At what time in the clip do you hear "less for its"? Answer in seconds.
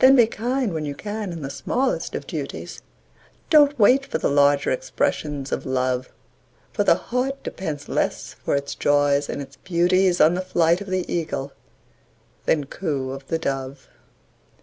7.88-8.74